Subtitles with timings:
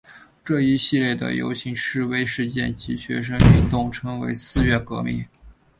[0.43, 5.23] 这一系列的游行示威事件及学生运动称为四月革命。